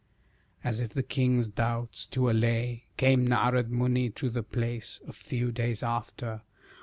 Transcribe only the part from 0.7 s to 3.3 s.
if the king's doubts to allay, Came